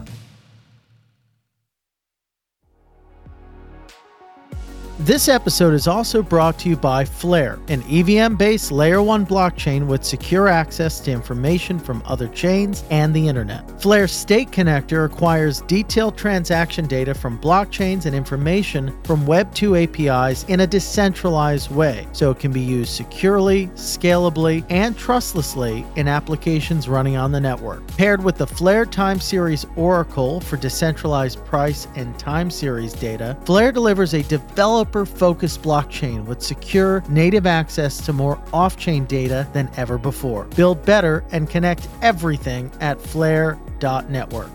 [5.05, 9.87] This episode is also brought to you by Flare, an EVM based Layer 1 blockchain
[9.87, 13.81] with secure access to information from other chains and the internet.
[13.81, 20.61] Flare's State Connector acquires detailed transaction data from blockchains and information from Web2 APIs in
[20.61, 27.17] a decentralized way, so it can be used securely, scalably, and trustlessly in applications running
[27.17, 27.87] on the network.
[27.97, 33.73] Paired with the Flare Time Series Oracle for decentralized price and time series data, Flare
[33.73, 39.47] delivers a developer developer focused blockchain with secure native access to more off chain data
[39.53, 40.45] than ever before.
[40.57, 44.51] Build better and connect everything at flare.network.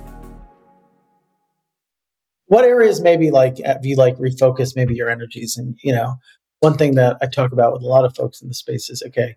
[2.47, 6.15] What areas maybe like have you like refocus maybe your energies and you know
[6.59, 9.03] one thing that I talk about with a lot of folks in the space is
[9.07, 9.35] okay,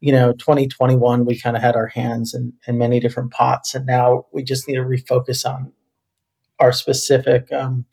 [0.00, 3.86] you know, 2021 we kind of had our hands in, in many different pots and
[3.86, 5.72] now we just need to refocus on
[6.60, 7.86] our specific um,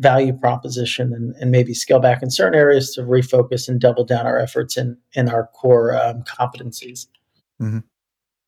[0.00, 4.26] value proposition and, and maybe scale back in certain areas to refocus and double down
[4.26, 7.06] our efforts in in our core um, competencies.
[7.62, 7.80] Mm-hmm.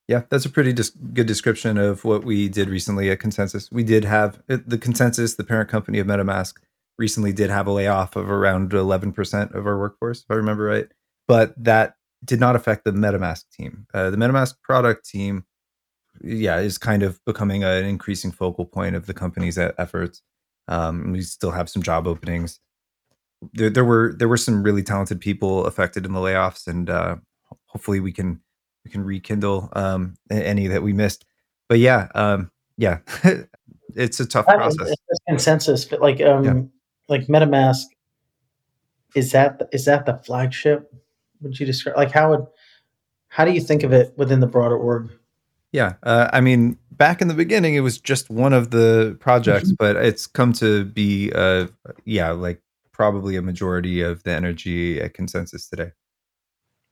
[0.08, 3.70] Yeah, that's a pretty dis- good description of what we did recently at ConsenSys.
[3.70, 6.54] We did have uh, the ConsenSys, the parent company of MetaMask,
[6.98, 10.88] recently did have a layoff of around 11% of our workforce, if I remember right.
[11.28, 13.86] But that did not affect the MetaMask team.
[13.94, 15.44] Uh, the MetaMask product team,
[16.20, 20.22] yeah, is kind of becoming an increasing focal point of the company's efforts.
[20.68, 22.60] Um, we still have some job openings.
[23.52, 27.16] There, there were there were some really talented people affected in the layoffs, and uh,
[27.66, 28.40] hopefully we can
[28.84, 31.24] we can rekindle um, any that we missed.
[31.68, 32.98] But yeah, um, yeah,
[33.96, 34.88] it's a tough I process.
[34.88, 36.62] Mean, ConsenSys, but like um, yeah.
[37.08, 37.84] like MetaMask,
[39.14, 40.92] is that is that the flagship?
[41.40, 42.46] Would you describe like how would
[43.28, 45.10] how do you think of it within the broader org?
[45.72, 49.68] Yeah, uh, I mean, back in the beginning, it was just one of the projects,
[49.68, 49.76] mm-hmm.
[49.78, 51.66] but it's come to be, uh,
[52.04, 52.60] yeah, like
[52.92, 55.92] probably a majority of the energy at ConsenSys today.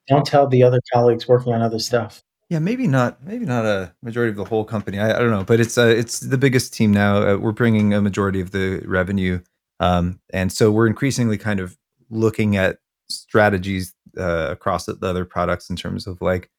[0.08, 2.22] Don't tell the other colleagues working on other stuff.
[2.48, 3.22] Yeah, maybe not.
[3.24, 4.98] Maybe not a majority of the whole company.
[4.98, 7.22] I, I don't know, but it's uh, it's the biggest team now.
[7.22, 9.40] Uh, we're bringing a majority of the revenue,
[9.78, 11.78] um, and so we're increasingly kind of
[12.10, 16.50] looking at strategies uh, across the other products in terms of like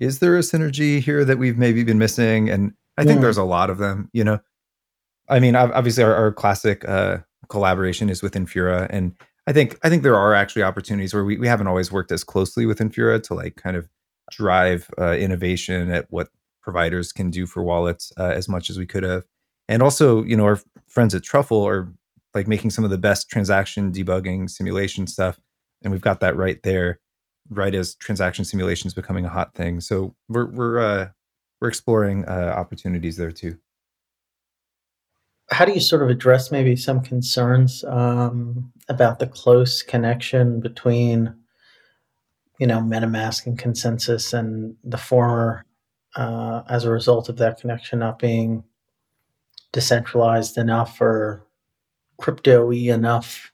[0.00, 2.48] is there a synergy here that we've maybe been missing?
[2.48, 4.40] And I think there's a lot of them, you know.
[5.28, 8.86] I mean, obviously our, our classic uh, collaboration is with Infura.
[8.90, 9.14] And
[9.46, 12.24] I think I think there are actually opportunities where we, we haven't always worked as
[12.24, 13.88] closely with Infura to like kind of
[14.30, 16.28] drive uh, innovation at what
[16.62, 19.24] providers can do for wallets uh, as much as we could have.
[19.68, 21.92] And also, you know, our friends at Truffle are
[22.34, 25.38] like making some of the best transaction debugging simulation stuff.
[25.82, 27.00] And we've got that right there
[27.50, 29.80] right as transaction simulation is becoming a hot thing.
[29.80, 31.08] So we're we're uh,
[31.60, 33.58] we're exploring uh, opportunities there too.
[35.50, 41.34] How do you sort of address maybe some concerns um, about the close connection between,
[42.58, 45.64] you know, MetaMask and ConsenSys, and the former,
[46.16, 48.62] uh, as a result of that connection not being
[49.72, 51.46] decentralized enough or
[52.18, 53.52] crypto-y enough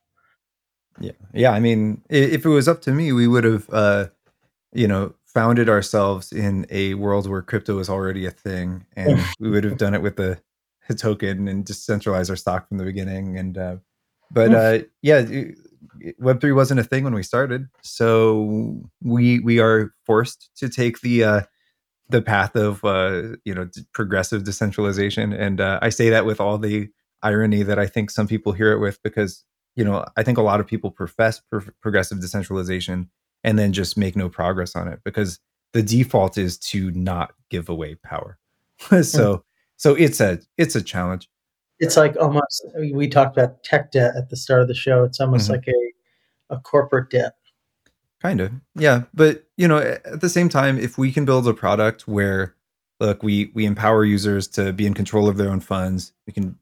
[1.00, 1.50] yeah, yeah.
[1.50, 4.07] I mean, if it was up to me, we would have, uh,
[4.72, 9.50] you know, founded ourselves in a world where crypto is already a thing, and we
[9.50, 10.40] would have done it with a,
[10.88, 13.38] a token and just centralize our stock from the beginning.
[13.38, 13.76] And uh,
[14.30, 15.24] but uh, yeah,
[16.18, 21.00] Web three wasn't a thing when we started, so we we are forced to take
[21.00, 21.40] the uh,
[22.09, 25.33] the path of uh, you know progressive decentralization.
[25.33, 26.88] And uh, I say that with all the
[27.22, 29.44] irony that I think some people hear it with because
[29.76, 33.10] you know, I think a lot of people profess pro- progressive decentralization
[33.42, 35.38] and then just make no progress on it because
[35.72, 38.38] the default is to not give away power.
[38.78, 39.42] so, mm.
[39.76, 41.28] so it's a it's a challenge.
[41.80, 45.04] It's like almost we talked about tech debt at the start of the show.
[45.04, 45.54] It's almost mm-hmm.
[45.54, 47.34] like a a corporate debt.
[48.22, 49.02] Kind of, yeah.
[49.12, 52.54] But you know, at the same time, if we can build a product where
[53.00, 56.56] look, we we empower users to be in control of their own funds, we can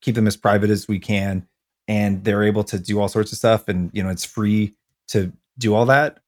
[0.00, 1.46] keep them as private as we can
[1.88, 4.74] and they're able to do all sorts of stuff and you know it's free
[5.08, 6.20] to do all that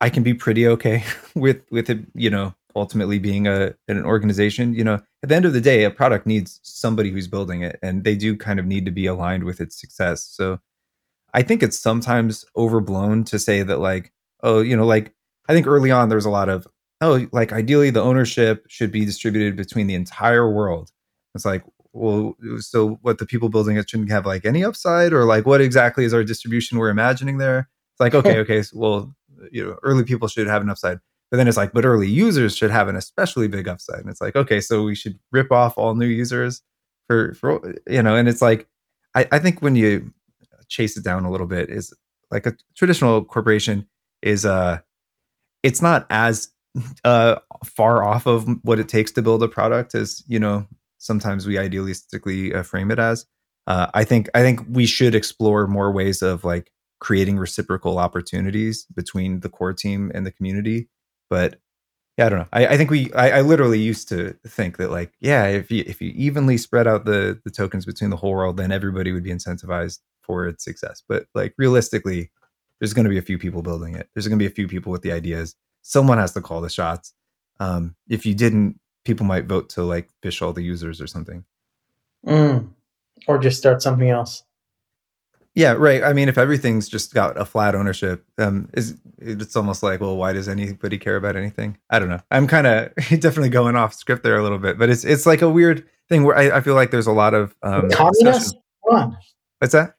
[0.00, 1.04] i can be pretty okay
[1.34, 5.00] with with it you know ultimately being a an organization you know.
[5.22, 8.16] At the end of the day a product needs somebody who's building it and they
[8.16, 10.24] do kind of need to be aligned with its success.
[10.24, 10.60] So
[11.34, 15.12] i think it's sometimes overblown to say that like oh you know like
[15.48, 16.66] i think early on there's a lot of
[17.00, 20.90] oh like ideally the ownership should be distributed between the entire world.
[21.34, 25.12] It's like well so what the people building it shouldn't have like any upside?
[25.12, 27.68] Or like what exactly is our distribution we're imagining there?
[27.92, 29.14] It's like okay okay so, well
[29.50, 30.98] you know early people should have an upside
[31.30, 34.00] but then it's like but early users should have an especially big upside.
[34.00, 36.62] And it's like okay so we should rip off all new users
[37.10, 38.68] for for you know and it's like
[39.16, 40.12] i, I think when you
[40.68, 41.92] chase it down a little bit is
[42.30, 43.84] like a traditional corporation
[44.22, 44.78] is uh
[45.64, 46.50] it's not as
[47.04, 50.64] uh far off of what it takes to build a product as you know
[51.00, 53.26] sometimes we idealistically uh, frame it as
[53.66, 58.86] uh, i think i think we should explore more ways of like creating reciprocal opportunities
[58.94, 60.88] between the core team and the community
[61.28, 61.58] but
[62.20, 62.48] yeah, I don't know.
[62.52, 65.84] I, I think we I, I, literally used to think that like, yeah, if you
[65.86, 69.22] if you evenly spread out the the tokens between the whole world, then everybody would
[69.22, 71.02] be incentivized for its success.
[71.08, 72.30] But like realistically,
[72.78, 74.10] there's going to be a few people building it.
[74.12, 75.54] There's going to be a few people with the ideas.
[75.80, 77.14] Someone has to call the shots.
[77.58, 81.44] Um, if you didn't, people might vote to like fish all the users or something.
[82.26, 82.68] Mm.
[83.26, 84.42] Or just start something else.
[85.54, 86.02] Yeah, right.
[86.04, 90.16] I mean, if everything's just got a flat ownership, um, is it's almost like, well,
[90.16, 91.76] why does anybody care about anything?
[91.90, 92.20] I don't know.
[92.30, 95.42] I'm kind of definitely going off script there a little bit, but it's it's like
[95.42, 98.54] a weird thing where I, I feel like there's a lot of um, communists.
[98.80, 99.96] What's that?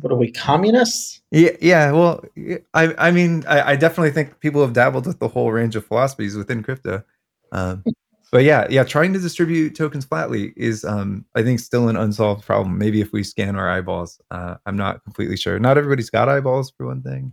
[0.00, 1.20] What are we communists?
[1.32, 1.90] Yeah, yeah.
[1.90, 2.24] Well,
[2.72, 5.84] I I mean, I, I definitely think people have dabbled with the whole range of
[5.84, 7.02] philosophies within crypto.
[7.50, 7.84] Um,
[8.32, 12.44] but yeah, yeah, trying to distribute tokens flatly is, um, I think, still an unsolved
[12.44, 12.76] problem.
[12.78, 15.58] Maybe if we scan our eyeballs, uh, I'm not completely sure.
[15.58, 17.32] Not everybody's got eyeballs for one thing.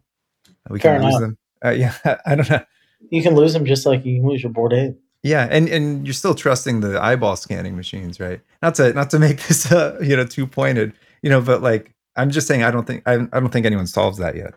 [0.70, 1.14] We Fair can enough.
[1.14, 1.38] lose them.
[1.66, 2.64] Uh, yeah, I don't know.
[3.10, 5.00] You can lose them just like you can lose your Ape.
[5.24, 8.42] Yeah, and and you're still trusting the eyeball scanning machines, right?
[8.62, 11.94] Not to not to make this uh, you know too pointed, you know, but like
[12.16, 14.54] I'm just saying, I don't think I, I don't think anyone solves that yet.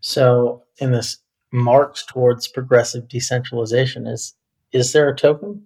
[0.00, 1.18] So in this
[1.52, 4.34] march towards progressive decentralization, is
[4.74, 5.64] is there a token?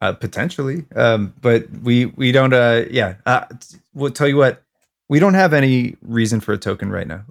[0.00, 2.54] Uh, potentially, um, but we we don't.
[2.54, 3.44] Uh, yeah, uh,
[3.92, 4.62] we'll tell you what.
[5.10, 7.24] We don't have any reason for a token right now.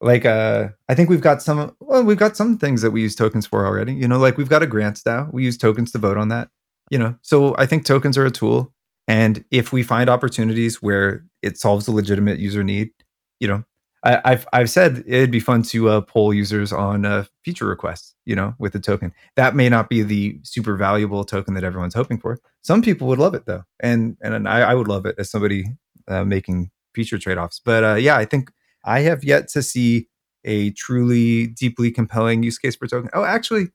[0.00, 1.76] Like, uh, I think we've got some.
[1.80, 3.92] Well, we've got some things that we use tokens for already.
[3.92, 5.30] You know, like we've got a grants DAO.
[5.34, 6.48] We use tokens to vote on that.
[6.90, 8.72] You know, so I think tokens are a tool.
[9.06, 12.90] And if we find opportunities where it solves a legitimate user need,
[13.38, 13.64] you know,
[14.04, 18.14] I, have I've said it'd be fun to uh, poll users on uh, feature requests,
[18.26, 19.14] you know, with the token.
[19.36, 22.38] That may not be the super valuable token that everyone's hoping for.
[22.60, 25.64] Some people would love it though, and and I, I would love it as somebody
[26.06, 27.60] uh, making feature trade offs.
[27.64, 28.50] But uh, yeah, I think
[28.84, 30.08] I have yet to see
[30.44, 33.08] a truly deeply compelling use case for token.
[33.14, 33.68] Oh, actually,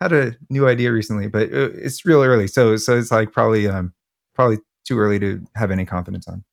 [0.00, 3.66] had a new idea recently, but uh, it's real early, so so it's like probably
[3.66, 3.94] um
[4.34, 6.44] probably too early to have any confidence on.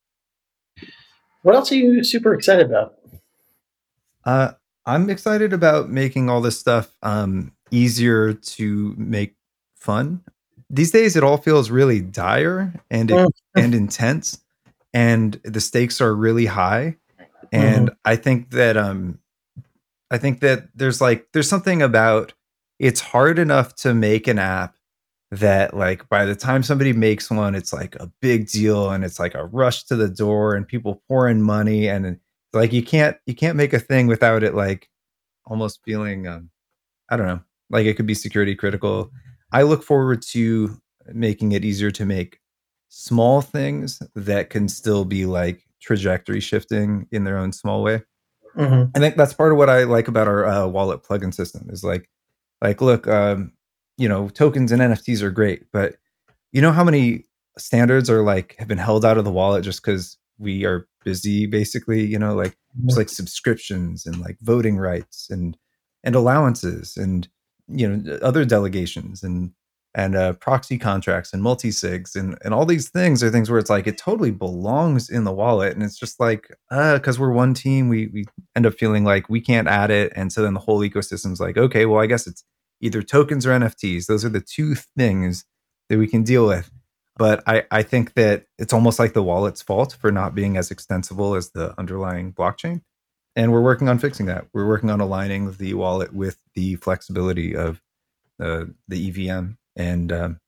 [1.46, 2.96] What else are you super excited about?
[4.24, 4.54] Uh,
[4.84, 9.36] I'm excited about making all this stuff um, easier to make
[9.76, 10.24] fun.
[10.68, 13.28] These days, it all feels really dire and mm-hmm.
[13.54, 14.42] and intense,
[14.92, 16.96] and the stakes are really high.
[17.52, 17.98] And mm-hmm.
[18.04, 19.20] I think that um,
[20.10, 22.34] I think that there's like there's something about
[22.80, 24.74] it's hard enough to make an app
[25.30, 29.18] that like by the time somebody makes one it's like a big deal and it's
[29.18, 32.18] like a rush to the door and people pour in money and
[32.52, 34.88] like you can't you can't make a thing without it like
[35.46, 36.48] almost feeling um
[37.10, 39.10] i don't know like it could be security critical
[39.52, 40.80] i look forward to
[41.12, 42.38] making it easier to make
[42.88, 48.00] small things that can still be like trajectory shifting in their own small way
[48.56, 48.88] mm-hmm.
[48.94, 51.82] i think that's part of what i like about our uh, wallet plugin system is
[51.82, 52.08] like
[52.62, 53.52] like look um
[53.98, 55.96] you know, tokens and NFTs are great, but
[56.52, 57.24] you know how many
[57.58, 61.46] standards are like have been held out of the wallet just because we are busy,
[61.46, 65.56] basically, you know, like there's like subscriptions and like voting rights and
[66.04, 67.28] and allowances and
[67.68, 69.52] you know other delegations and
[69.94, 73.58] and uh, proxy contracts and multi sigs and and all these things are things where
[73.58, 77.32] it's like it totally belongs in the wallet and it's just like uh because we're
[77.32, 80.54] one team we we end up feeling like we can't add it and so then
[80.54, 82.44] the whole ecosystem's like okay well I guess it's
[82.80, 84.06] either tokens or NFTs.
[84.06, 85.44] Those are the two things
[85.88, 86.70] that we can deal with.
[87.18, 90.70] But I, I think that it's almost like the wallet's fault for not being as
[90.70, 92.82] extensible as the underlying blockchain.
[93.34, 94.46] And we're working on fixing that.
[94.52, 97.80] We're working on aligning the wallet with the flexibility of
[98.40, 99.52] uh, the EVM.
[99.76, 100.40] And, um,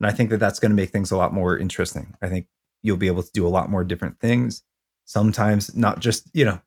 [0.00, 2.14] and I think that that's going to make things a lot more interesting.
[2.22, 2.46] I think
[2.82, 4.62] you'll be able to do a lot more different things.
[5.04, 6.60] Sometimes not just, you know,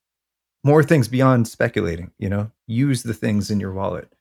[0.63, 4.13] more things beyond speculating, you know, use the things in your wallet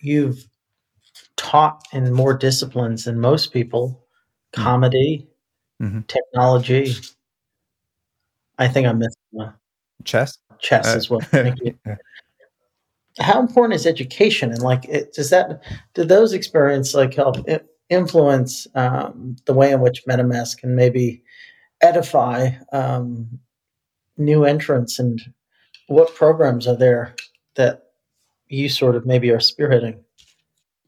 [0.00, 0.44] you've
[1.36, 4.04] taught in more disciplines than most people.
[4.54, 4.62] Hmm.
[4.62, 5.28] comedy
[5.82, 6.00] mm-hmm.
[6.02, 6.94] technology.
[8.58, 9.52] I think i missed one.
[10.04, 10.38] Chess?
[10.60, 11.20] Chess uh, as well.
[11.22, 11.76] Thank you.
[13.18, 14.50] How important is education?
[14.50, 15.62] And like it, does that
[15.94, 17.36] do those experiences like help
[17.88, 21.22] influence um, the way in which metamask can maybe
[21.80, 23.38] edify um,
[24.16, 24.98] new entrants?
[24.98, 25.20] And
[25.86, 27.14] what programs are there
[27.54, 27.83] that
[28.48, 29.98] you sort of maybe are spearheading.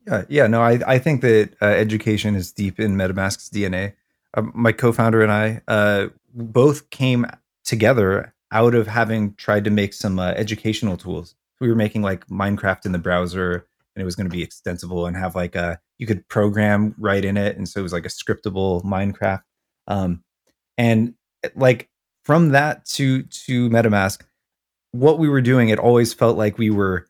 [0.06, 3.94] Yeah, yeah, no, I, I think that uh, education is deep in MetaMask's DNA.
[4.34, 7.26] Uh, my co-founder and I, uh, both came
[7.64, 11.34] together out of having tried to make some uh, educational tools.
[11.60, 15.06] We were making like Minecraft in the browser, and it was going to be extensible
[15.06, 18.06] and have like a you could program right in it, and so it was like
[18.06, 19.42] a scriptable Minecraft.
[19.88, 20.22] Um,
[20.78, 21.14] and
[21.54, 21.88] like
[22.22, 24.20] from that to to MetaMask,
[24.92, 27.06] what we were doing, it always felt like we were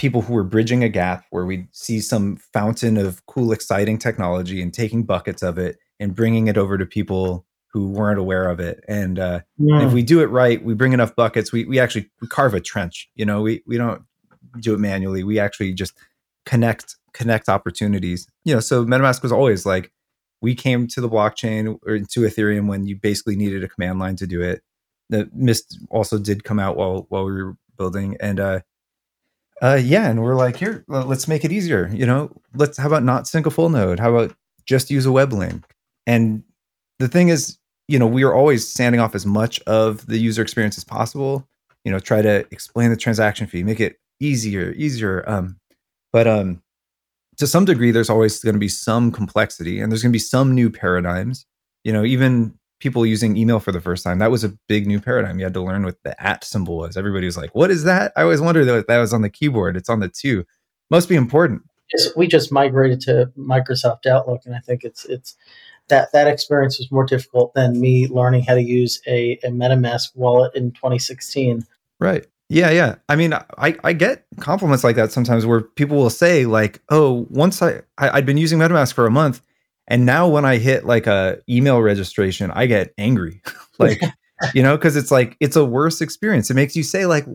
[0.00, 4.62] people who were bridging a gap where we'd see some fountain of cool, exciting technology
[4.62, 8.58] and taking buckets of it and bringing it over to people who weren't aware of
[8.60, 8.82] it.
[8.88, 9.86] And, uh, yeah.
[9.86, 11.52] if we do it right, we bring enough buckets.
[11.52, 13.10] We we actually we carve a trench.
[13.14, 14.02] You know, we we don't
[14.58, 15.22] do it manually.
[15.22, 15.92] We actually just
[16.46, 18.26] connect connect opportunities.
[18.44, 19.92] You know, so MetaMask was always like
[20.40, 24.16] we came to the blockchain or to Ethereum when you basically needed a command line
[24.16, 24.62] to do it.
[25.10, 28.60] The Mist also did come out while while we were building, and uh,
[29.62, 31.90] uh, yeah, and we're like, here, let's make it easier.
[31.92, 34.00] You know, let's how about not sync a full node?
[34.00, 34.34] How about
[34.64, 35.64] just use a web link?
[36.06, 36.42] And
[36.98, 40.42] the thing is, you know, we are always sanding off as much of the user
[40.42, 41.46] experience as possible.
[41.84, 45.28] You know, try to explain the transaction fee, make it easier, easier.
[45.28, 45.56] Um,
[46.12, 46.62] but um,
[47.36, 50.20] to some degree, there's always going to be some complexity, and there's going to be
[50.20, 51.46] some new paradigms.
[51.84, 55.00] You know, even people using email for the first time, that was a big new
[55.00, 55.38] paradigm.
[55.38, 56.96] You had to learn what the at symbol was.
[56.96, 59.76] Everybody was like, "What is that?" I always wondered that that was on the keyboard.
[59.76, 60.44] It's on the two.
[60.90, 61.62] Must be important.
[62.16, 65.36] We just migrated to Microsoft Outlook, and I think it's it's
[65.88, 70.14] that that experience was more difficult than me learning how to use a, a MetaMask
[70.14, 71.64] wallet in 2016.
[71.98, 72.26] Right.
[72.48, 72.96] Yeah, yeah.
[73.08, 77.26] I mean, I, I get compliments like that sometimes where people will say like, "Oh,
[77.30, 79.40] once I, I I'd been using MetaMask for a month,
[79.90, 83.42] and now when I hit like a email registration, I get angry,
[83.78, 84.00] like,
[84.54, 86.50] you know, because it's like it's a worse experience.
[86.50, 87.26] It makes you say like,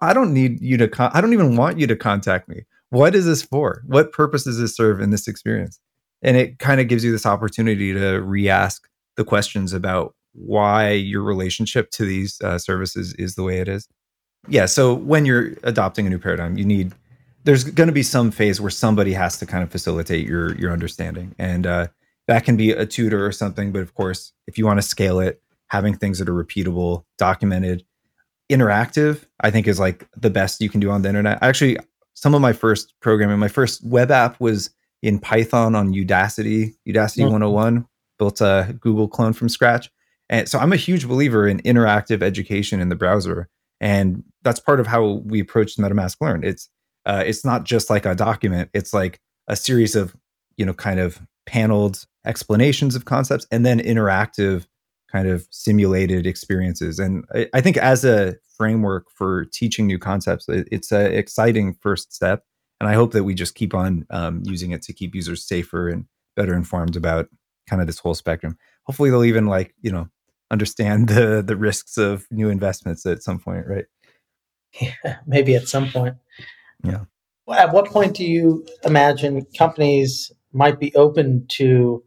[0.00, 2.62] I don't need you to, con- I don't even want you to contact me.
[2.90, 3.82] What is this for?
[3.86, 5.80] What purpose does this serve in this experience?
[6.22, 11.22] and it kind of gives you this opportunity to re-ask the questions about why your
[11.22, 13.88] relationship to these uh, services is the way it is
[14.48, 16.92] yeah so when you're adopting a new paradigm you need
[17.44, 20.72] there's going to be some phase where somebody has to kind of facilitate your your
[20.72, 21.86] understanding and uh,
[22.28, 25.20] that can be a tutor or something but of course if you want to scale
[25.20, 27.84] it having things that are repeatable documented
[28.50, 31.76] interactive i think is like the best you can do on the internet actually
[32.14, 34.70] some of my first programming my first web app was
[35.02, 37.32] in Python on Udacity, Udacity mm-hmm.
[37.32, 37.86] 101,
[38.18, 39.90] built a Google clone from scratch.
[40.28, 43.48] And so I'm a huge believer in interactive education in the browser.
[43.80, 46.44] And that's part of how we approach MetaMask Learn.
[46.44, 46.68] It's
[47.10, 50.14] uh, it's not just like a document, it's like a series of,
[50.56, 54.66] you know, kind of paneled explanations of concepts and then interactive
[55.10, 56.98] kind of simulated experiences.
[56.98, 61.74] And I, I think as a framework for teaching new concepts, it, it's an exciting
[61.80, 62.44] first step
[62.80, 65.88] and I hope that we just keep on um, using it to keep users safer
[65.88, 67.28] and better informed about
[67.68, 68.56] kind of this whole spectrum.
[68.84, 70.08] Hopefully, they'll even like you know
[70.50, 73.84] understand the the risks of new investments at some point, right?
[74.80, 76.14] Yeah, maybe at some point.
[76.82, 77.04] Yeah.
[77.52, 82.04] At what point do you imagine companies might be open to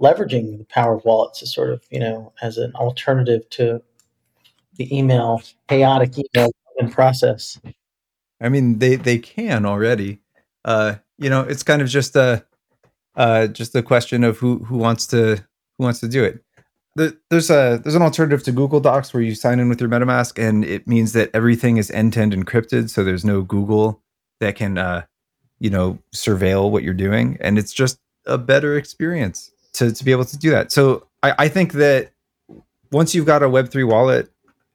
[0.00, 3.82] leveraging the power of wallets as sort of you know as an alternative to
[4.76, 6.50] the email chaotic email
[6.90, 7.58] process?
[8.40, 10.20] I mean, they they can already.
[10.64, 12.44] Uh, you know, it's kind of just a
[13.16, 15.36] uh, just a question of who who wants to
[15.78, 16.44] who wants to do it.
[16.96, 19.90] The, there's a there's an alternative to Google Docs where you sign in with your
[19.90, 24.02] MetaMask, and it means that everything is end to end encrypted, so there's no Google
[24.44, 25.04] that can uh,
[25.58, 30.12] you know surveil what you're doing, and it's just a better experience to to be
[30.12, 30.72] able to do that.
[30.72, 32.12] So I, I think that
[32.92, 34.30] once you've got a Web three wallet,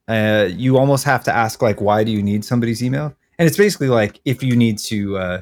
[0.08, 3.16] uh, you almost have to ask like, why do you need somebody's email?
[3.40, 5.42] and it's basically like if you need to uh,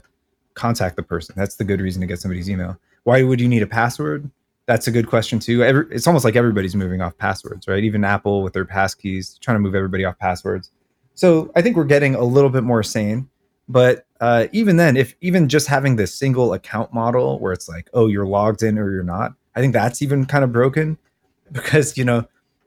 [0.53, 2.79] contact the person that's the good reason to get somebody's email.
[3.03, 4.29] Why would you need a password?
[4.67, 5.63] That's a good question too.
[5.63, 7.83] Every, it's almost like everybody's moving off passwords right?
[7.83, 10.71] Even apple with their passkeys trying to move everybody off passwords.
[11.15, 13.27] So i think we're getting a little bit more sane
[13.67, 17.89] but uh, even then if even just having this single account model where it's like
[17.93, 20.97] oh you're logged in or you're not i think that's even kind of broken
[21.51, 22.19] because you know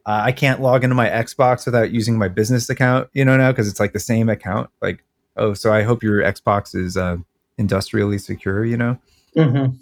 [0.06, 3.50] uh, i can't log into my xbox without using my business account you know now
[3.50, 5.04] because it's like the same account like
[5.36, 7.16] oh, so I hope your Xbox is uh,
[7.58, 8.98] industrially secure, you know?
[9.36, 9.76] Mm-hmm.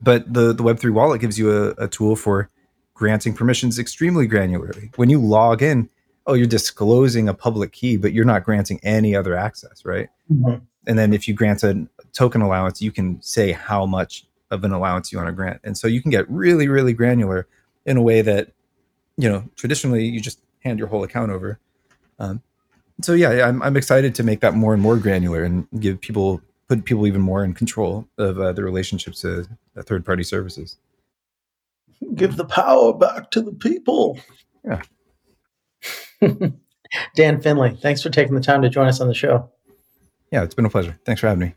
[0.00, 2.50] But the, the Web3 wallet gives you a, a tool for
[2.94, 4.96] granting permissions extremely granularly.
[4.96, 5.90] When you log in,
[6.26, 10.08] oh, you're disclosing a public key, but you're not granting any other access, right?
[10.32, 10.64] Mm-hmm.
[10.86, 14.72] And then if you grant a token allowance, you can say how much of an
[14.72, 15.60] allowance you want to grant.
[15.64, 17.46] And so you can get really, really granular
[17.84, 18.52] in a way that,
[19.16, 21.58] you know, traditionally you just hand your whole account over.
[22.18, 22.42] Um,
[23.02, 26.40] so yeah, I'm I'm excited to make that more and more granular and give people
[26.68, 29.46] put people even more in control of uh, the relationships to
[29.76, 30.78] uh, third party services.
[32.14, 34.18] Give the power back to the people.
[34.64, 34.82] Yeah.
[37.16, 39.50] Dan Finlay, thanks for taking the time to join us on the show.
[40.32, 40.98] Yeah, it's been a pleasure.
[41.04, 41.54] Thanks for having me.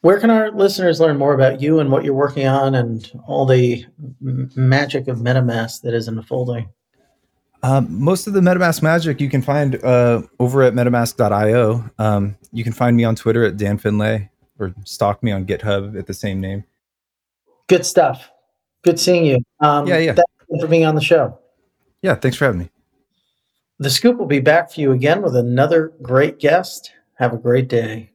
[0.00, 3.46] Where can our listeners learn more about you and what you're working on and all
[3.46, 3.86] the
[4.22, 6.68] m- magic of MetaMask that is unfolding?
[7.62, 11.90] Um, most of the MetaMask magic you can find uh, over at metamask.io.
[11.98, 14.28] Um, you can find me on Twitter at Dan Finlay
[14.58, 16.64] or stalk me on GitHub at the same name.
[17.66, 18.30] Good stuff.
[18.82, 19.38] Good seeing you.
[19.60, 20.12] Um, Yeah, yeah.
[20.12, 21.38] Thank you for being on the show.
[22.02, 22.70] Yeah, thanks for having me.
[23.78, 26.92] The Scoop will be back for you again with another great guest.
[27.14, 28.13] Have a great day.